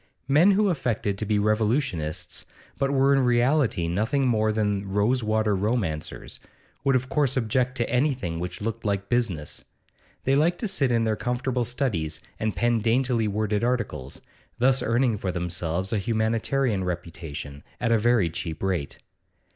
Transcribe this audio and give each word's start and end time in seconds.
Men 0.27 0.53
who 0.53 0.69
affected 0.71 1.19
to 1.19 1.27
be 1.27 1.37
revolutionists, 1.37 2.47
but 2.79 2.89
were 2.89 3.13
in 3.13 3.19
reality 3.19 3.87
nothing 3.87 4.25
more 4.27 4.51
than 4.51 4.89
rose 4.89 5.23
water 5.23 5.55
romancers, 5.55 6.39
would 6.83 6.95
of 6.95 7.07
course 7.07 7.37
object 7.37 7.75
to 7.77 7.87
anything 7.87 8.39
which 8.39 8.61
looked 8.61 8.83
like 8.83 9.09
business; 9.09 9.63
they 10.23 10.33
liked 10.35 10.57
to 10.61 10.67
sit 10.67 10.91
in 10.91 11.03
their 11.03 11.15
comfortable 11.15 11.65
studies 11.65 12.19
and 12.39 12.55
pen 12.55 12.79
daintily 12.79 13.27
worded 13.27 13.63
articles, 13.63 14.23
thus 14.57 14.81
earning 14.81 15.19
for 15.19 15.31
themselves 15.31 15.93
a 15.93 15.99
humanitarian 15.99 16.83
reputation 16.83 17.61
at 17.79 17.91
a 17.91 17.99
very 17.99 18.27
cheap 18.31 18.63
rate. 18.63 18.97